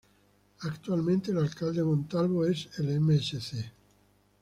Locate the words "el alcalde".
1.29-1.81